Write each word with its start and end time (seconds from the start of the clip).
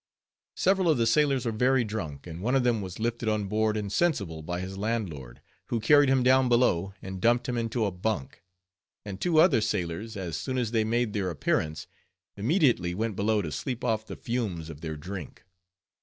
Several 0.55 0.89
of 0.89 0.97
the 0.97 1.05
sailors 1.05 1.45
were 1.45 1.51
very 1.51 1.83
drunk, 1.83 2.25
and 2.25 2.41
one 2.41 2.55
of 2.55 2.63
them 2.63 2.81
was 2.81 2.97
lifted 2.99 3.29
on 3.29 3.43
board 3.47 3.77
insensible 3.77 4.41
by 4.41 4.59
his 4.59 4.75
landlord, 4.75 5.41
who 5.67 5.79
carried 5.79 6.09
him 6.09 6.23
down 6.23 6.49
below 6.49 6.95
and 7.03 7.21
dumped 7.21 7.47
him 7.47 7.55
into 7.55 7.85
a 7.85 7.91
bunk. 7.91 8.41
And 9.05 9.21
two 9.21 9.37
other 9.37 9.61
sailors, 9.61 10.17
as 10.17 10.35
soon 10.37 10.57
as 10.57 10.71
they 10.71 10.83
made 10.83 11.13
their 11.13 11.29
appearance, 11.29 11.85
immediately 12.35 12.95
went 12.95 13.15
below 13.15 13.43
to 13.43 13.51
sleep 13.51 13.83
off 13.83 14.07
the 14.07 14.15
fumes 14.15 14.71
of 14.71 14.81
their 14.81 14.97
drink. 14.97 15.45